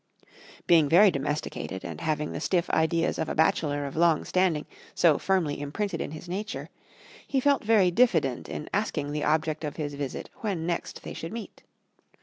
[0.65, 5.19] Being very domesticated, and having the stiff ideas of a bachelor of long standing so
[5.19, 6.69] firmly imprinted in his nature,
[7.27, 11.31] he felt very diffident in asking the object of his visit when next they should
[11.33, 11.61] meet.